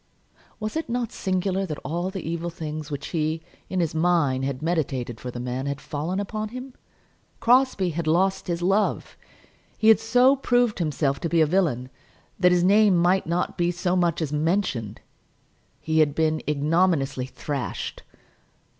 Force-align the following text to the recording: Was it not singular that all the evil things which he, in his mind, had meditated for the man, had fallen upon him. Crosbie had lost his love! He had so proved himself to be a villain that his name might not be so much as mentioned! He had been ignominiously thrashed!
Was 0.59 0.75
it 0.75 0.89
not 0.89 1.11
singular 1.11 1.67
that 1.67 1.77
all 1.85 2.09
the 2.09 2.27
evil 2.27 2.49
things 2.49 2.89
which 2.89 3.09
he, 3.09 3.43
in 3.69 3.79
his 3.79 3.93
mind, 3.93 4.43
had 4.43 4.63
meditated 4.63 5.19
for 5.19 5.29
the 5.29 5.39
man, 5.39 5.67
had 5.67 5.79
fallen 5.79 6.19
upon 6.19 6.49
him. 6.49 6.73
Crosbie 7.39 7.91
had 7.91 8.07
lost 8.07 8.47
his 8.47 8.63
love! 8.63 9.15
He 9.77 9.89
had 9.89 9.99
so 9.99 10.35
proved 10.35 10.79
himself 10.79 11.19
to 11.19 11.29
be 11.29 11.39
a 11.39 11.45
villain 11.45 11.91
that 12.39 12.51
his 12.51 12.63
name 12.63 12.97
might 12.97 13.27
not 13.27 13.59
be 13.59 13.69
so 13.69 13.95
much 13.95 14.23
as 14.23 14.33
mentioned! 14.33 15.01
He 15.79 15.99
had 15.99 16.15
been 16.15 16.41
ignominiously 16.49 17.27
thrashed! 17.27 18.01